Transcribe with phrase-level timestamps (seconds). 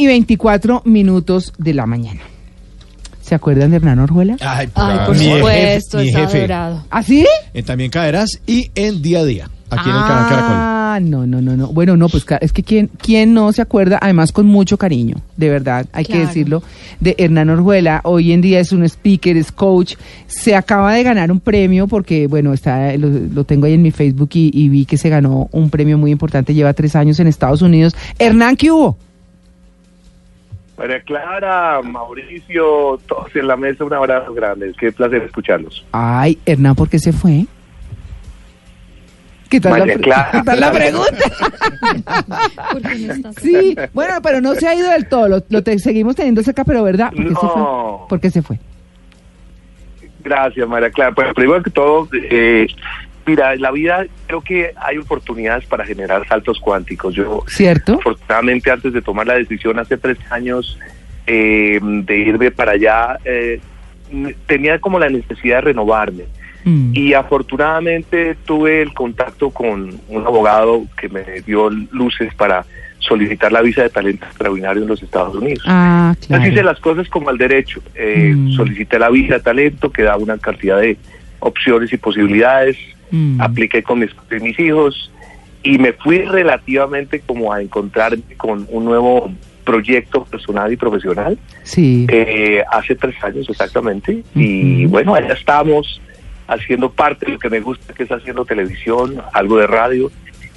[0.00, 2.20] y 24 minutos de la mañana.
[3.20, 4.36] ¿Se acuerdan de Hernán Orjuela?
[4.40, 6.38] Ay, Ay, por mi supuesto, jefe, mi es jefe.
[6.38, 6.84] adorado.
[6.90, 7.26] ¿Ah, sí?
[7.54, 10.54] En También Caerás y en Día a Día, aquí en el canal Caracol.
[10.56, 11.68] Ah, no, no, no, no.
[11.68, 15.48] Bueno, no, pues es que quién, quién no se acuerda, además con mucho cariño, de
[15.50, 16.62] verdad, hay que decirlo,
[16.98, 18.00] de Hernán Orjuela.
[18.02, 19.94] Hoy en día es un speaker, es coach.
[20.26, 23.90] Se acaba de ganar un premio porque, bueno, está lo, lo tengo ahí en mi
[23.92, 26.54] Facebook y, y vi que se ganó un premio muy importante.
[26.54, 27.94] Lleva tres años en Estados Unidos.
[28.18, 28.96] Hernán, ¿qué hubo?
[30.80, 34.72] María Clara, Mauricio, todos en la mesa, un abrazo grande.
[34.80, 35.84] Qué placer escucharlos.
[35.92, 37.44] Ay, Hernán, ¿por qué se fue?
[39.50, 40.30] ¿Qué tal, la, María pre- Clara.
[40.32, 41.12] ¿Qué tal la pregunta?
[42.72, 43.34] ¿Por qué no estás?
[43.42, 45.28] Sí, bueno, pero no se ha ido del todo.
[45.28, 47.10] Lo, lo te- seguimos teniendo cerca, pero ¿verdad?
[47.12, 47.56] ¿Por qué se fue?
[47.56, 48.06] No.
[48.08, 48.58] ¿Por qué se fue?
[50.24, 51.12] Gracias, María Clara.
[51.14, 52.66] Pues primero que todo, eh,
[53.26, 57.14] mira, en la vida creo que hay oportunidades para generar saltos cuánticos.
[57.14, 57.94] Yo, ¿Cierto?
[57.94, 60.78] afortunadamente, antes de tomar la decisión hace tres años
[61.26, 63.60] eh, de irme para allá, eh,
[64.46, 66.24] tenía como la necesidad de renovarme.
[66.64, 66.92] Mm.
[66.94, 72.66] Y afortunadamente tuve el contacto con un abogado que me dio luces para
[72.98, 75.64] solicitar la visa de talento extraordinario en los Estados Unidos.
[75.66, 76.42] Ah, claro.
[76.42, 77.80] Así hice las cosas como al derecho.
[77.94, 78.52] Eh, Mm.
[78.52, 80.98] Solicité la visa de talento que da una cantidad de
[81.40, 82.76] opciones y posibilidades.
[83.10, 83.40] Mm.
[83.40, 85.10] Apliqué con mis, mis hijos
[85.62, 89.32] y me fui relativamente como a encontrarme con un nuevo
[89.64, 92.06] proyecto personal y profesional Sí.
[92.10, 94.22] eh, hace tres años exactamente.
[94.34, 96.00] Y bueno, allá estamos
[96.48, 100.10] haciendo parte de lo que me gusta, que es haciendo televisión, algo de radio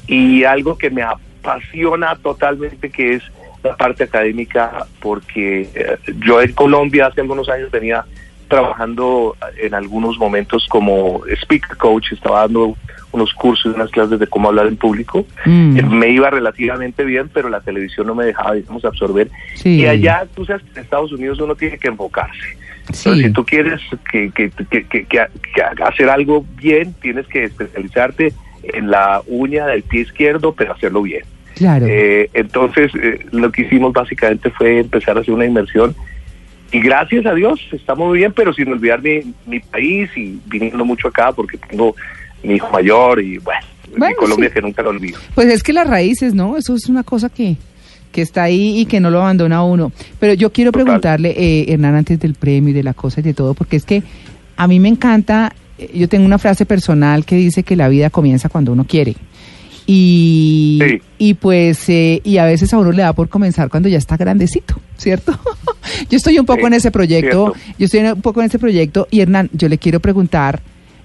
[0.07, 3.23] y algo que me apasiona totalmente, que es
[3.63, 8.05] la parte académica, porque eh, yo en Colombia hace algunos años venía
[8.47, 12.75] trabajando en algunos momentos como speaker coach, estaba dando
[13.11, 15.25] unos cursos, unas clases de cómo hablar en público.
[15.45, 15.77] Mm.
[15.77, 19.29] Eh, Me iba relativamente bien, pero la televisión no me dejaba, digamos, absorber.
[19.55, 19.81] Sí.
[19.81, 22.57] Y allá, tú sabes, que en Estados Unidos uno tiene que enfocarse.
[22.91, 23.09] Sí.
[23.09, 27.45] Entonces, si tú quieres que, que, que, que- que- que hacer algo bien, tienes que
[27.45, 31.23] especializarte en la uña del pie izquierdo, pero hacerlo bien.
[31.55, 31.85] Claro.
[31.87, 35.95] Eh, entonces, eh, lo que hicimos básicamente fue empezar a hacer una inversión.
[36.73, 40.83] Y gracias a Dios, estamos muy bien, pero sin olvidar mi, mi país y viniendo
[40.83, 41.95] mucho acá porque tengo
[42.43, 43.61] mi hijo mayor y bueno,
[43.95, 44.55] Bueno, mi Colombia sí.
[44.55, 45.19] que nunca lo olvido.
[45.35, 46.57] Pues es que las raíces, ¿no?
[46.57, 47.55] Eso es una cosa que,
[48.11, 49.91] que está ahí y que no lo abandona uno.
[50.19, 50.85] Pero yo quiero Total.
[50.85, 53.85] preguntarle, eh, Hernán, antes del premio y de la cosa y de todo, porque es
[53.85, 54.01] que
[54.57, 58.09] a mí me encanta, eh, yo tengo una frase personal que dice que la vida
[58.09, 59.15] comienza cuando uno quiere.
[59.85, 61.01] Y, Sí.
[61.17, 64.15] y pues, eh, y a veces a uno le da por comenzar cuando ya está
[64.17, 65.33] grandecito, ¿cierto?
[66.09, 67.75] yo estoy un poco Sí, en ese proyecto, cierto.
[67.77, 70.61] yo estoy un poco en ese proyecto y Hernán, yo le quiero preguntar,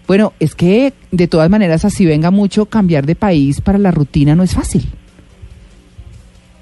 [0.06, 4.34] bueno, es que de todas maneras así venga mucho cambiar de país para la rutina
[4.34, 4.86] no es fácil.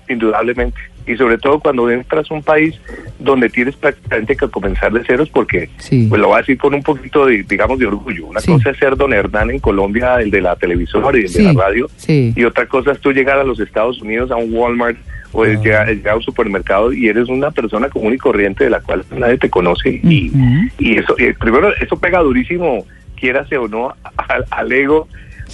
[0.09, 0.79] indudablemente.
[1.07, 2.75] Y sobre todo cuando entras a un país
[3.19, 6.07] donde tienes prácticamente que comenzar de ceros, porque, Sí.
[6.09, 8.27] pues lo voy a decir con un poquito de, digamos, de orgullo.
[8.27, 8.51] Una Sí.
[8.53, 11.53] cosa es ser don Hernán en Colombia, el de la televisora y el Sí, de
[11.53, 14.97] la radio, y otra cosa es tú llegar a los Estados Unidos, a un Walmart
[15.33, 15.47] o Ah.
[15.49, 19.05] llegar, llegar a un supermercado y eres una persona común y corriente de la cual
[19.17, 20.01] nadie te conoce.
[20.03, 20.33] Y,
[20.79, 22.85] y eso, y primero, eso pega durísimo,
[23.15, 23.95] quierase o no,
[24.29, 25.09] al, al ego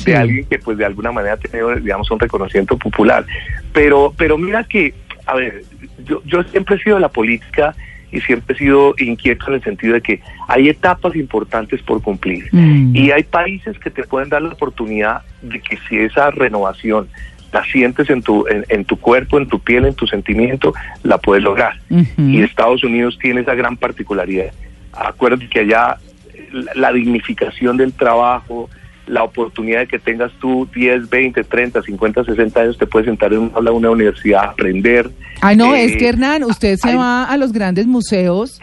[0.06, 3.26] de alguien que pues de alguna manera ha tenido, digamos, un reconocimiento popular.
[3.74, 4.94] Pero, pero mira que,
[5.26, 5.62] a ver,
[6.04, 7.74] yo, yo siempre he sido de la política
[8.10, 12.48] y siempre he sido inquieto en el sentido de que hay etapas importantes por cumplir.
[12.52, 12.94] Mm.
[12.94, 17.08] Y hay países que te pueden dar la oportunidad de que si esa renovación
[17.52, 21.18] la sientes en tu, en, en tu cuerpo, en tu piel, en tu sentimiento, la
[21.18, 21.74] puedes lograr.
[22.16, 24.52] Y Estados Unidos tiene esa gran particularidad.
[24.92, 25.98] Acuérdate que allá
[26.74, 28.70] la dignificación del trabajo,
[29.06, 33.32] la oportunidad de que tengas tú 10, 20, 30, 50, 60 años, te puedes sentar
[33.32, 35.10] en un aula de una universidad, aprender.
[35.40, 38.60] Ay, no, Eh, es que Hernán, usted se hay- va a los grandes museos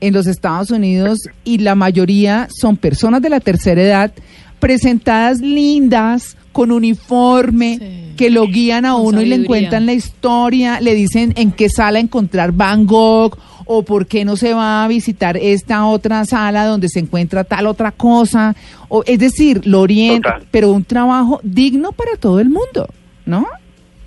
[0.00, 4.12] en los Estados Unidos y la mayoría son personas de la tercera edad
[4.60, 8.14] presentadas lindas, con uniforme, Sí.
[8.16, 11.68] que lo guían a Con uno y le encuentran la historia, le dicen en qué
[11.68, 13.38] sala encontrar Van Gogh
[13.68, 17.66] o por qué no se va a visitar esta otra sala donde se encuentra tal
[17.66, 18.56] otra cosa.
[18.88, 20.48] O, es decir, lo orienta, Total.
[20.50, 22.88] pero un trabajo digno para todo el mundo,
[23.26, 23.46] ¿no?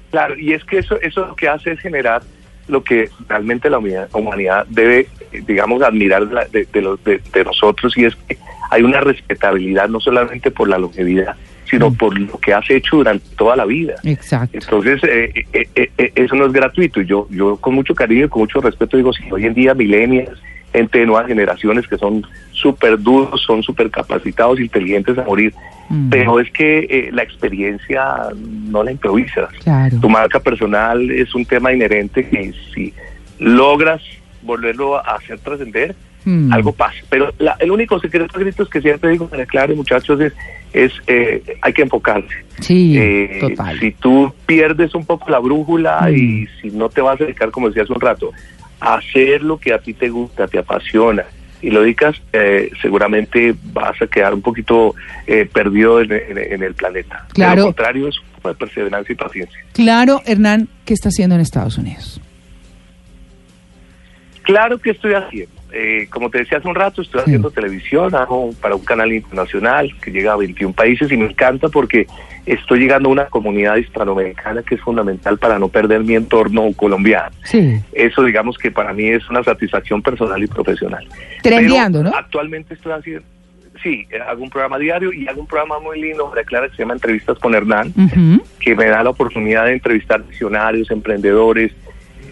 [0.09, 2.23] Claro, y es que eso, eso lo que hace es generar
[2.67, 3.79] lo que realmente la
[4.13, 5.07] humanidad, debe,
[5.45, 8.37] digamos, admirar de nosotros, y es que
[8.71, 11.35] hay una respetabilidad no solamente por la longevidad,
[11.71, 11.95] sino Mm.
[11.95, 13.95] por lo que has hecho durante toda la vida.
[14.03, 14.55] Exacto.
[14.61, 17.01] Entonces, eh, eh, eh, eh, eso no es gratuito.
[17.01, 20.37] Yo yo con mucho cariño y con mucho respeto digo, si hoy en día millennials
[20.73, 25.53] gente de nuevas generaciones que son súper duros, son súper capacitados, inteligentes a morir.
[25.89, 26.09] Mm.
[26.09, 28.01] Pero es que eh, la experiencia
[28.69, 29.49] no la improvisas.
[29.63, 29.99] Claro.
[29.99, 32.93] Tu marca personal es un tema inherente que si
[33.39, 34.01] logras
[34.43, 35.93] volverlo a hacer trascender,
[36.25, 36.53] Mm.
[36.53, 36.99] algo pasa.
[37.09, 40.33] Pero la- el único secreto gritos que siempre digo para claro, muchachos, es,
[40.73, 42.27] es eh, hay que enfocarse.
[42.59, 43.79] Sí, Eh, total.
[43.79, 46.15] Si tú pierdes un poco la brújula Mm.
[46.15, 48.31] y si no te vas a dedicar, como decía hace un rato,
[48.79, 51.23] a hacer lo que a ti te gusta, te apasiona
[51.61, 54.95] y lo dedicas, eh, seguramente vas a quedar un poquito
[55.27, 57.25] eh, perdido en, en- en el planeta.
[57.29, 57.57] De Claro.
[57.61, 59.59] lo contrario, es una perseverancia y paciencia.
[59.73, 62.19] Claro, Hernán, ¿qué está haciendo en Estados Unidos?
[64.43, 65.60] Claro que estoy haciendo.
[65.73, 67.23] Eh, como te decía hace un rato, estoy Sí.
[67.27, 71.69] haciendo televisión, hago para un canal internacional que llega a 21 países y me encanta
[71.69, 72.07] porque
[72.45, 77.29] estoy llegando a una comunidad hispanoamericana que es fundamental para no perder mi entorno colombiano.
[77.43, 77.79] Sí.
[77.93, 81.07] Eso digamos que para mí es una satisfacción personal y profesional.
[81.41, 82.11] Trendeando, ¿no?
[82.15, 83.23] Actualmente estoy haciendo,
[83.81, 86.75] sí, eh, hago un programa diario y hago un programa muy lindo, María Clara, que
[86.75, 87.93] se llama Entrevistas con Hernán
[88.59, 91.71] que me da la oportunidad de entrevistar visionarios, emprendedores,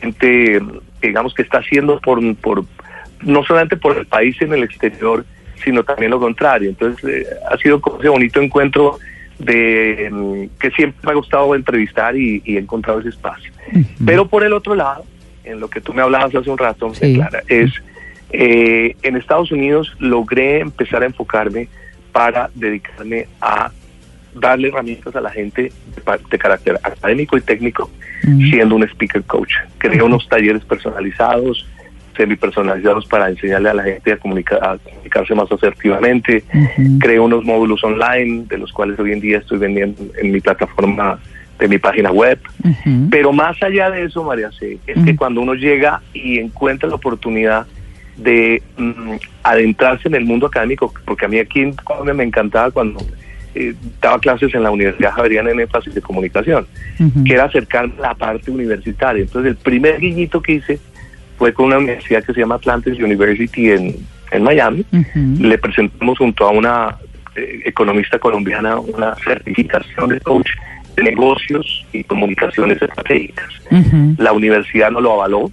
[0.01, 0.61] gente,
[1.01, 2.65] digamos, que está haciendo por, por
[3.23, 5.25] no solamente por el país en el exterior,
[5.63, 6.69] sino también lo contrario.
[6.69, 8.99] Entonces, eh, ha sido como ese bonito encuentro
[9.37, 13.51] de mm, que siempre me ha gustado entrevistar y, y he encontrado ese espacio.
[14.05, 15.05] Pero por el otro lado,
[15.43, 17.15] en lo que tú me hablabas hace un rato, Sí.
[17.15, 17.71] Clara, es
[18.31, 21.67] eh, en Estados Unidos logré empezar a enfocarme
[22.11, 23.71] para dedicarme a
[24.35, 25.63] darle herramientas a la gente
[25.95, 27.89] de, de carácter académico y técnico,
[28.21, 29.53] siendo un speaker coach.
[29.79, 31.65] Creé unos talleres personalizados,
[32.15, 36.43] semi-personalizados para enseñarle a la gente a, comunica- a comunicarse más asertivamente.
[36.99, 41.19] Creo unos módulos online, de los cuales hoy en día estoy vendiendo en mi plataforma
[41.59, 42.39] de mi página web.
[43.09, 46.95] Pero más allá de eso, María C, es que cuando uno llega y encuentra la
[46.95, 47.67] oportunidad
[48.17, 49.13] de mm,
[49.43, 52.99] adentrarse en el mundo académico, porque a mí aquí en Colombia me encantaba cuando
[53.55, 56.67] eh, daba clases en la Universidad Javeriana en énfasis de comunicación,
[57.25, 59.23] que era acercarme a la parte universitaria.
[59.23, 60.79] Entonces, el primer guiñito que hice
[61.39, 63.95] fue con una universidad que se llama Atlantis University en,
[64.29, 64.85] en Miami.
[65.39, 66.97] Le presentamos junto a una
[67.35, 70.49] eh, economista colombiana una certificación de coach
[70.97, 73.47] de negocios y comunicaciones estratégicas.
[74.17, 75.49] La universidad no lo avaló.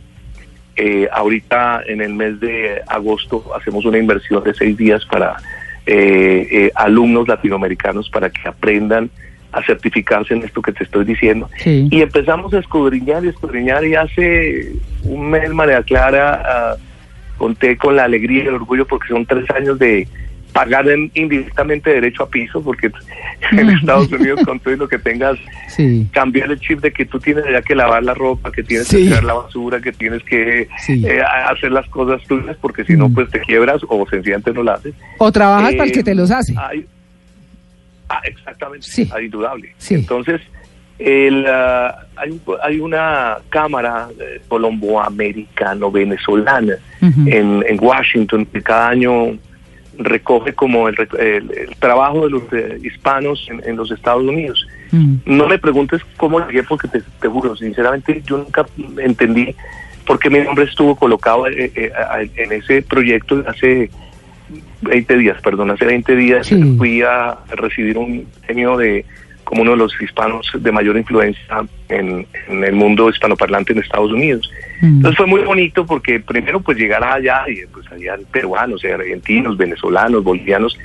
[0.74, 5.36] Eh, ahorita en el mes de agosto hacemos una inversión de seis días para
[5.86, 9.08] eh, eh, alumnos latinoamericanos para que aprendan
[9.56, 11.48] a certificarse en esto que te estoy diciendo.
[11.58, 11.88] Sí.
[11.90, 14.72] Y empezamos a escudriñar y escudriñar y hace
[15.04, 16.76] un mes, María Clara, ah,
[17.38, 20.06] conté con la alegría y el orgullo porque son tres años de
[20.52, 22.90] pagar en- indirectamente derecho a piso, porque
[23.52, 25.36] en Estados Unidos con todo y lo que tengas,
[25.68, 26.06] Sí.
[26.12, 28.96] cambiar el chip de que tú tienes ya que lavar la ropa, que tienes Sí.
[28.96, 33.08] que tirar la basura, que tienes que eh, hacer las cosas tuyas, porque si no,
[33.10, 33.14] Mm.
[33.14, 34.94] pues te quiebras o sencillamente no lo haces.
[35.18, 36.54] O trabajas Eh, para el que te los hace.
[36.56, 36.86] hay-
[38.08, 39.08] ah, exactamente, Sí.
[39.12, 39.72] ah, indudable.
[39.78, 39.94] Sí.
[39.94, 40.40] Entonces,
[40.98, 49.36] el, ah, hay, un- hay una cámara eh, colomboamericano-venezolana en, en Washington que cada año
[49.98, 54.66] recoge como el, el- el trabajo de los eh, hispanos en, en los Estados Unidos.
[54.92, 55.14] Mm.
[55.24, 58.66] No me preguntes cómo llegué porque te, te juro, sinceramente yo nunca
[58.98, 59.54] entendí
[60.06, 61.90] por qué mi nombre estuvo colocado eh, eh,
[62.36, 63.90] en ese proyecto hace
[64.82, 66.74] 20 días, perdón, hace 20 días Sí.
[66.78, 69.04] fui a recibir un premio de
[69.44, 74.10] como uno de los hispanos de mayor influencia en, en el mundo hispanoparlante en Estados
[74.10, 74.50] Unidos.
[74.80, 74.96] Mm.
[74.96, 80.24] Entonces fue muy bonito porque primero pues llegar allá y pues había peruanos, argentinos, venezolanos,
[80.24, 80.76] bolivianos,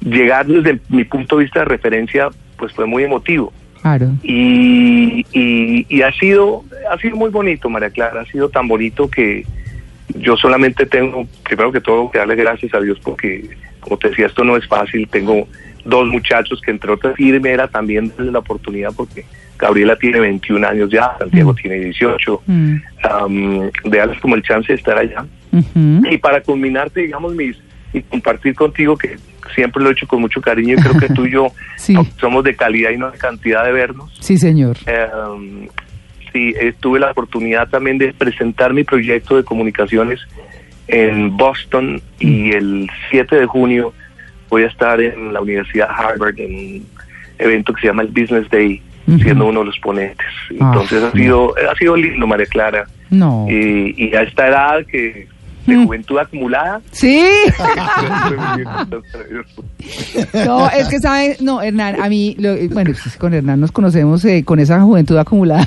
[0.00, 3.52] llegar desde mi punto de vista de referencia pues fue muy emotivo
[3.82, 4.12] Claro.
[4.22, 9.10] y, y, y ha sido ha sido muy bonito María Clara, ha sido tan bonito
[9.10, 9.44] que
[10.08, 13.48] yo solamente tengo primero que todo que darle gracias a Dios porque
[13.80, 15.46] como te decía esto no es fácil, tengo
[15.84, 19.24] dos muchachos que entre otras irme era también darle la oportunidad porque
[19.58, 21.56] Gabriela tiene 21 años ya, Santiago Mm.
[21.56, 22.74] tiene 18 Mm.
[23.24, 25.24] um, de darles como el chance de estar allá.
[26.10, 27.56] Y para culminarte, digamos, mis
[27.92, 29.16] y compartir contigo, que
[29.54, 31.46] siempre lo he hecho con mucho cariño, y creo que tú y yo
[31.76, 31.94] Sí.
[32.18, 34.12] somos de calidad y no de cantidad de vernos.
[34.20, 34.76] Sí, señor.
[34.88, 35.68] Um,
[36.34, 40.20] sí, eh, tuve la oportunidad también de presentar mi proyecto de comunicaciones
[40.88, 43.94] en Boston y el 7 de junio
[44.50, 46.86] voy a estar en la Universidad Harvard en un
[47.38, 50.26] evento que se llama el Business Day, siendo uno de los ponentes.
[50.60, 52.86] Ah, Entonces ha sido ha sido lindo, María Clara.
[53.10, 53.46] No.
[53.48, 55.28] Y, y a esta edad que
[55.66, 55.86] de Mm.
[55.86, 56.80] juventud acumulada.
[56.92, 57.20] Sí.
[60.46, 64.24] No, es que sabe, no, Hernán, a mí, lo- bueno, pues, con Hernán nos conocemos
[64.24, 65.66] eh, con esa juventud acumulada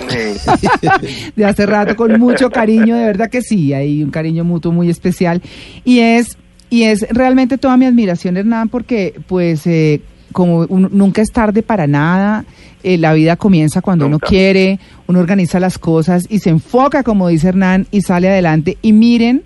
[1.36, 4.89] de hace rato, con mucho cariño, de verdad que sí, hay un cariño mutuo muy
[4.89, 5.42] especial.
[5.86, 6.38] Y es,
[6.70, 10.01] y es realmente toda mi admiración, Hernán, porque pues eh,
[10.32, 12.46] como nunca es tarde para nada,
[12.84, 17.27] eh, la vida comienza cuando uno quiere, uno organiza las cosas y se enfoca, como
[17.27, 18.77] dice Hernán, y sale adelante.
[18.82, 19.44] Y miren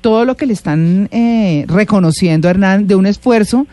[0.00, 3.66] todo lo que le están eh, reconociendo a Hernán de un esfuerzo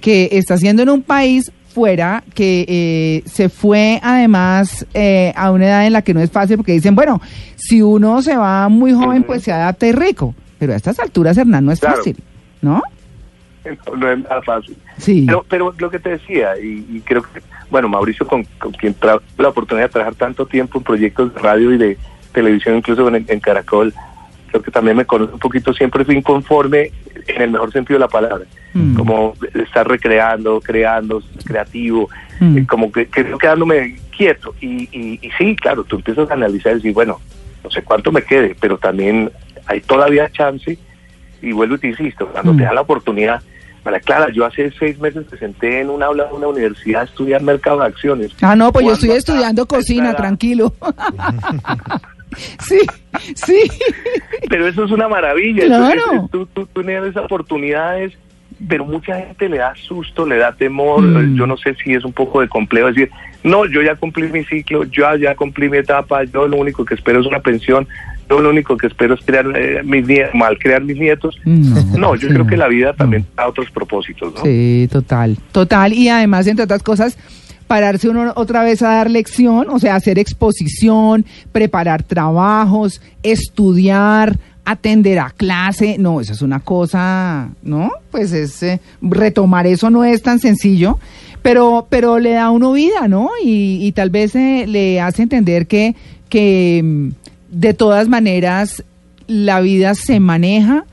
[0.00, 5.66] que está haciendo en un país fuera, que eh, se fue además eh, a una
[5.66, 7.20] edad en la que no es fácil, porque dicen, bueno,
[7.56, 10.34] si uno se va muy joven, pues se adapta y rico.
[10.58, 11.96] Pero a estas alturas, Hernán, no es Claro.
[11.96, 12.16] fácil,
[12.60, 12.82] ¿no?
[13.64, 14.76] no, no es nada fácil.
[14.98, 15.24] Sí.
[15.26, 18.92] Pero, pero lo que te decía, y, y creo que, bueno, Mauricio, con, con quien
[18.94, 21.96] tuve la oportunidad de trabajar tanto tiempo en proyectos de radio y de
[22.32, 23.94] televisión, incluso en, en Caracol,
[24.52, 26.92] creo que también me conoce un poquito, siempre fui inconforme
[27.26, 28.44] en el mejor sentido de la palabra.
[28.74, 28.94] Mm.
[28.94, 32.08] Como estar recreando, creando, creativo,
[32.40, 32.58] Mm.
[32.58, 34.54] eh, como que, que quedándome quieto.
[34.60, 37.20] Y, y, y sí, claro, tú empiezas a analizar y decir, bueno,
[37.64, 39.30] no sé cuánto me quede, pero también
[39.66, 40.78] hay todavía chance.
[41.40, 42.56] Y vuelvo y te insisto, cuando Mm.
[42.58, 43.40] te da la oportunidad,
[43.82, 47.04] para Clara, yo hace seis meses me senté en un aula de una universidad a
[47.04, 48.30] estudiar mercado de acciones.
[48.40, 50.72] Ah, no, pues yo estoy estudiando cocina, tranquilo.
[52.66, 52.78] sí,
[53.34, 53.60] sí.
[54.48, 55.66] Pero eso es una maravilla.
[55.66, 55.84] Claro.
[55.94, 58.12] Eso es- es- tú, tú, tú tienes esas oportunidades,
[58.68, 61.02] pero mucha gente le da susto, le da temor.
[61.02, 61.36] Mm.
[61.36, 63.10] Yo no sé si es un poco de complejo decir,
[63.42, 66.94] no, yo ya cumplí mi ciclo, yo ya cumplí mi etapa, yo lo único que
[66.94, 67.88] espero es una pensión,
[68.30, 71.36] yo lo único que espero es crear eh, mis nietos, mal crear mis nietos.
[71.44, 72.34] No, No, yo sí.
[72.34, 74.40] creo que la vida también da otros propósitos, ¿no?
[74.42, 75.92] Sí, total, total.
[75.92, 77.18] Y además, entre otras cosas,
[77.66, 85.18] pararse uno otra vez a dar lección, o sea, hacer exposición, preparar trabajos, estudiar, atender
[85.18, 85.96] a clase.
[85.98, 87.90] No, eso es una cosa, ¿no?
[88.10, 90.98] Pues es eh, retomar eso no es tan sencillo.
[91.42, 93.30] Pero, pero le da a uno vida, ¿no?
[93.42, 95.96] Y, y tal vez eh, le hace entender que,
[96.28, 97.08] que mm,
[97.50, 98.84] de todas maneras
[99.26, 100.84] la vida se maneja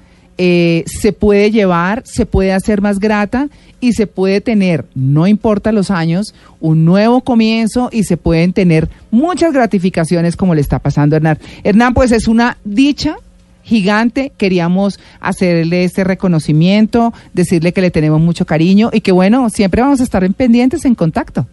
[0.41, 3.49] eh, se puede llevar, se puede hacer más grata
[3.81, 8.87] y se puede tener, no importa los años, un nuevo comienzo y se pueden tener
[9.11, 11.39] muchas gratificaciones como le está pasando a Hernán.
[11.65, 13.17] Hernán, pues es una dicha
[13.63, 19.81] gigante, queríamos hacerle este reconocimiento, decirle que le tenemos mucho cariño y que bueno, siempre
[19.81, 21.47] vamos a estar en pendientes, en contacto.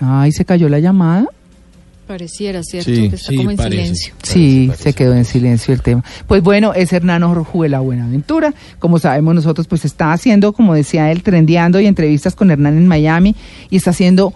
[0.00, 1.26] Ay, se cayó la llamada.
[2.06, 2.90] Pareciera, ¿cierto?
[2.92, 3.82] Sí, que está sí, como en parece.
[3.82, 4.14] silencio.
[4.22, 6.04] Sí, Parece, se quedó en silencio el tema.
[6.26, 8.52] Pues bueno, es Hernán Orjuela Buenaventura.
[8.78, 12.86] Como sabemos nosotros, pues está haciendo, como decía él, trendeando y entrevistas con Hernán en
[12.88, 13.36] Miami
[13.70, 14.34] y está haciendo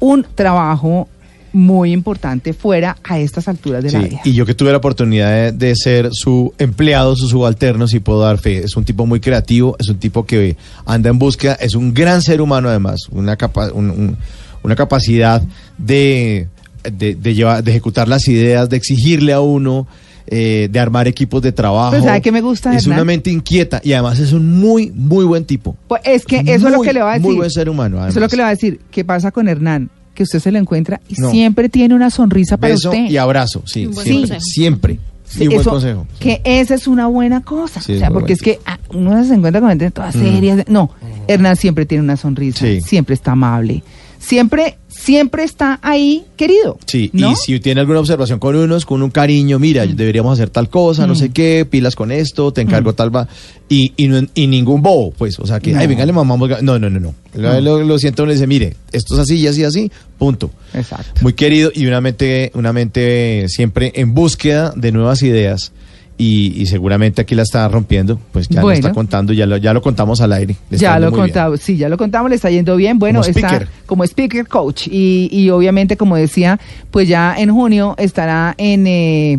[0.00, 1.08] un trabajo
[1.50, 4.20] muy importante fuera a estas alturas de la Sí, vida.
[4.24, 8.20] y yo que tuve la oportunidad de, de ser su empleado, su subalterno, sí puedo
[8.20, 8.58] dar fe.
[8.58, 12.20] Es un tipo muy creativo, es un tipo que anda en búsqueda, es un gran
[12.20, 14.16] ser humano además, una, capa- un- un-
[14.62, 15.42] una capacidad
[15.78, 16.48] de,
[16.84, 19.86] de, de llevar, de ejecutar las ideas, de exigirle a uno,
[20.26, 21.92] eh, de armar equipos de trabajo.
[21.92, 22.98] Pero ¿sabe qué me gusta de Es Hernán?
[22.98, 25.76] una mente inquieta y además es un muy, muy buen tipo.
[25.88, 27.26] Pues es que eso es lo que le va a decir.
[27.26, 27.98] Muy buen ser humano.
[28.06, 28.80] Eso es lo que le va a decir.
[28.90, 29.90] ¿Qué pasa con Hernán?
[30.14, 31.30] Que usted se lo encuentra y No.
[31.30, 33.08] siempre tiene una sonrisa para Beso usted.
[33.08, 34.98] y abrazo, sí, Un buen siempre, siempre.
[35.24, 36.06] Sí, y un buen eso- consejo.
[36.18, 37.80] Que esa es una buena cosa.
[37.80, 40.64] Sí, o sea, porque es que ah, uno se encuentra con gente toda seria.
[40.68, 40.90] No,
[41.28, 42.80] Hernán siempre tiene una sonrisa, Sí.
[42.80, 43.82] siempre está amable,
[44.18, 46.78] siempre, siempre está ahí querido.
[46.86, 47.32] Sí, ¿no?
[47.32, 51.06] y si tiene alguna observación con unos, con un cariño, mira, deberíamos hacer tal cosa,
[51.06, 51.16] no Mm.
[51.16, 52.94] sé qué, pilas con esto, te encargo Mm.
[52.94, 53.28] tal va.
[53.68, 55.80] Y, y, no- y ningún bobo, pues, o sea, que, No.
[55.80, 56.48] ay, venga, le mamamos.
[56.48, 56.60] ga-".
[56.62, 57.14] No, no, no, no.
[57.34, 57.60] No.
[57.60, 60.50] Lo, lo siento, le dice, mire, esto es así y así, así, punto.
[60.74, 61.20] Exacto.
[61.22, 65.72] Muy querido y una mente, una mente siempre en búsqueda de nuevas ideas.
[66.20, 69.72] Y, y seguramente aquí la está rompiendo, pues ya lo está contando, ya lo, ya
[69.72, 70.56] lo contamos al aire.
[70.70, 72.98] Ya lo contamos, sí, ya lo contamos, le está yendo bien.
[72.98, 73.68] Bueno, Como está speaker.
[73.86, 76.58] como speaker coach y, y obviamente, como decía,
[76.90, 79.38] pues ya en junio estará en eh,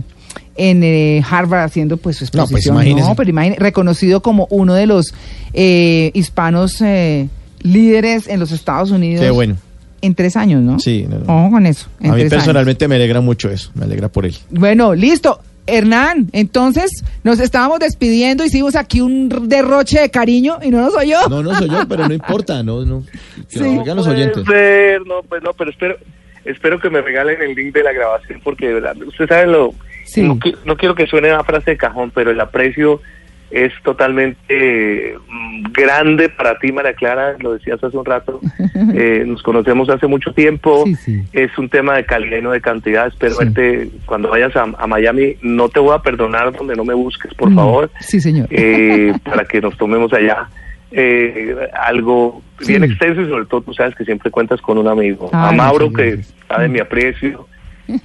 [0.55, 2.75] en eh, Harvard haciendo pues su No, pues, exposición.
[2.75, 3.13] imagínese.
[3.17, 5.13] pero imagínese, reconocido como uno de los
[5.53, 7.27] eh, hispanos eh,
[7.61, 9.21] líderes en los Estados Unidos.
[9.23, 9.55] Qué bueno.
[10.01, 10.79] En tres años, ¿no?
[10.79, 11.23] Sí, no, no.
[11.45, 11.87] Ojo con eso.
[11.99, 12.29] A mí años.
[12.29, 14.33] personalmente me alegra mucho eso, me alegra por él.
[14.49, 15.41] Bueno, listo.
[15.77, 21.27] Hernán, entonces nos estábamos despidiendo, hicimos aquí un derroche de cariño y no nos oyó.
[21.29, 23.03] No, no soy yo, pero no importa, no, no.
[23.49, 23.59] Que Sí.
[23.59, 24.43] lo oigan los puede oyentes.
[24.45, 25.97] ser, no, pues no, pero espero,
[26.45, 29.73] espero que me regalen el link de la grabación porque de verdad, usted sabe lo,
[30.05, 30.21] Sí.
[30.23, 33.01] no, no quiero que suene una frase de cajón, pero el aprecio
[33.51, 38.39] es totalmente mm, grande para ti, María Clara, lo decías hace un rato.
[38.95, 40.83] Eh, nos conocemos hace mucho tiempo.
[40.85, 41.21] Sí, sí.
[41.33, 43.07] Es un tema de calidad y no de cantidad.
[43.07, 43.43] Espero Sí.
[43.45, 45.35] verte cuando vayas a, a Miami.
[45.41, 48.47] No te voy a perdonar donde no me busques, por Mm, favor, Sí, señor.
[48.49, 50.47] eh, para que nos tomemos allá.
[50.91, 55.29] eh, algo bien extenso y sobre todo tú sabes que siempre cuentas con un amigo.
[55.33, 57.47] Ay, a Mauro, que sabe mi aprecio,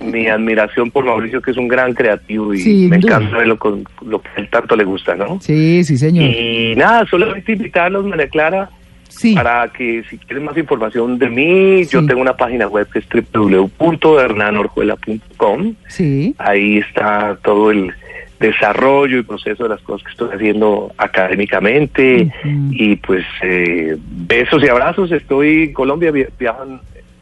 [0.00, 4.20] mi admiración por Mauricio, que es un gran creativo y me encanta verlo con lo
[4.22, 5.38] que a él tanto le gusta, ¿no?
[5.40, 6.24] Sí, sí, señor.
[6.24, 8.70] Y nada, solamente invitarlos, María Clara,
[9.08, 9.34] Sí.
[9.34, 13.06] para que si quieren más información de mí, yo tengo una página web que es
[13.32, 15.74] www.hernanorjuela.com.
[15.88, 16.34] Sí.
[16.38, 17.92] Ahí está todo el
[18.40, 22.30] desarrollo y proceso de las cosas que estoy haciendo académicamente.
[22.72, 25.12] Y pues eh, besos y abrazos.
[25.12, 26.64] Estoy en Colombia, vi- viajo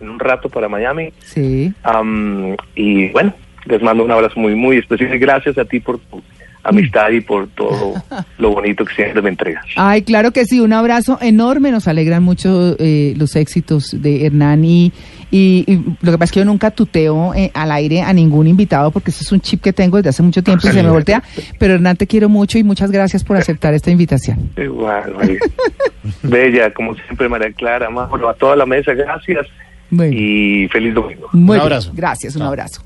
[0.03, 1.13] en, un rato para Miami.
[1.25, 1.73] Sí.
[2.75, 3.35] Y bueno,
[3.67, 5.19] les mando un abrazo muy, muy especial.
[5.19, 6.23] Gracias a ti por tu
[6.65, 7.95] amistad y por todo
[8.39, 9.65] lo bonito que siempre me entregas.
[9.77, 14.65] Ay, claro que sí, un abrazo enorme, nos alegran mucho eh, los éxitos de Hernán
[14.65, 14.93] y,
[15.33, 18.47] y- y lo que pasa es que yo nunca tuteo eh, al aire a ningún
[18.47, 20.91] invitado porque ese es un chip que tengo desde hace mucho tiempo y se me
[20.91, 21.25] voltea,
[21.59, 24.51] pero Hernán te quiero mucho y muchas gracias por aceptar esta invitación.
[24.57, 25.41] Igual, María.
[26.23, 29.49] Bella, como siempre, María Clara, Mauro, a toda la mesa, gracias
[29.93, 31.29] Bueno, y feliz domingo.
[31.33, 31.61] muy bien.
[31.61, 31.93] abrazo.
[31.95, 32.83] Gracias, un abrazo.